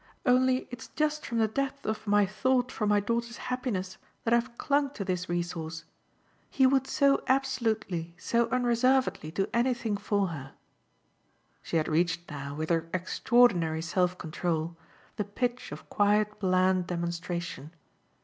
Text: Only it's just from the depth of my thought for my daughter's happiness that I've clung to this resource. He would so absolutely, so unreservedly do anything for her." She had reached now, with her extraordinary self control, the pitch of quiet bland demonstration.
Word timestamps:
Only 0.25 0.67
it's 0.71 0.87
just 0.87 1.27
from 1.27 1.37
the 1.37 1.47
depth 1.47 1.85
of 1.85 2.07
my 2.07 2.25
thought 2.25 2.71
for 2.71 2.87
my 2.87 2.99
daughter's 2.99 3.37
happiness 3.37 3.97
that 4.23 4.33
I've 4.33 4.57
clung 4.57 4.89
to 4.95 5.05
this 5.05 5.29
resource. 5.29 5.85
He 6.49 6.65
would 6.65 6.87
so 6.87 7.21
absolutely, 7.27 8.15
so 8.17 8.49
unreservedly 8.49 9.29
do 9.29 9.45
anything 9.53 9.95
for 9.97 10.29
her." 10.29 10.53
She 11.61 11.77
had 11.77 11.87
reached 11.87 12.31
now, 12.31 12.55
with 12.55 12.71
her 12.71 12.89
extraordinary 12.91 13.83
self 13.83 14.17
control, 14.17 14.75
the 15.17 15.23
pitch 15.23 15.71
of 15.71 15.87
quiet 15.87 16.39
bland 16.39 16.87
demonstration. 16.87 17.69